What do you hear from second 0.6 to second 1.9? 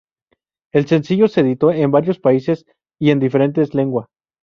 El sencillo se editó